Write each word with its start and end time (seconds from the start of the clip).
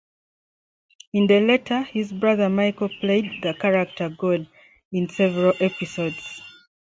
In 1.13 1.27
the 1.27 1.39
latter, 1.41 1.83
his 1.83 2.11
brother 2.11 2.49
Michael 2.49 2.89
played 2.89 3.33
the 3.43 3.53
character 3.53 4.09
"God" 4.09 4.47
in 4.91 5.07
several 5.07 5.53
episodes. 5.59 6.41